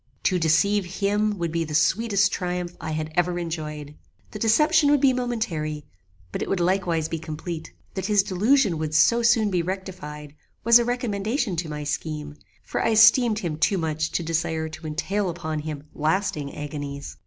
To 0.23 0.39
deceive 0.39 0.83
him 0.95 1.37
would 1.37 1.51
be 1.51 1.63
the 1.63 1.75
sweetest 1.75 2.31
triumph 2.31 2.75
I 2.81 2.89
had 2.89 3.11
ever 3.13 3.37
enjoyed. 3.37 3.93
The 4.31 4.39
deception 4.39 4.89
would 4.89 4.99
be 4.99 5.13
momentary, 5.13 5.85
but 6.31 6.41
it 6.41 6.49
would 6.49 6.59
likewise 6.59 7.07
be 7.07 7.19
complete. 7.19 7.71
That 7.93 8.07
his 8.07 8.23
delusion 8.23 8.79
would 8.79 8.95
so 8.95 9.21
soon 9.21 9.51
be 9.51 9.61
rectified, 9.61 10.33
was 10.63 10.79
a 10.79 10.85
recommendation 10.85 11.55
to 11.57 11.69
my 11.69 11.83
scheme, 11.83 12.35
for 12.63 12.83
I 12.83 12.89
esteemed 12.93 13.37
him 13.37 13.57
too 13.59 13.77
much 13.77 14.09
to 14.13 14.23
desire 14.23 14.69
to 14.69 14.87
entail 14.87 15.29
upon 15.29 15.59
him 15.59 15.83
lasting 15.93 16.55
agonies. 16.55 17.17